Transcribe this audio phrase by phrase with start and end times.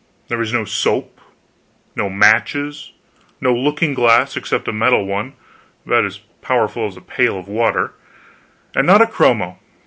[0.29, 1.21] There was no soap,
[1.95, 2.91] no matches,
[3.39, 5.33] no looking glass except a metal one,
[5.85, 7.93] about as powerful as a pail of water.
[8.75, 9.59] And not a chromo.